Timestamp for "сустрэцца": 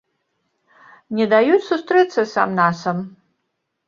1.67-2.21